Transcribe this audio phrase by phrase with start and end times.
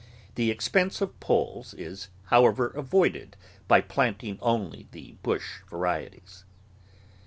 [0.33, 6.43] The expense of poles is, however, avoided by plant ing only the bush varieties.